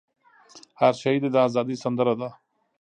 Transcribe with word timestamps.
هر 0.79 0.93
شهید 1.01 1.23
ئې 1.25 1.29
د 1.33 1.37
ازادۍ 1.47 1.75
سندره 1.83 2.13
ده 2.19 2.29